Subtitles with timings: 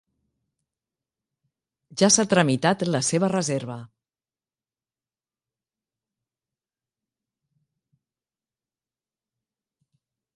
[2.01, 3.77] Ja s'ha tramitat la seva reserva.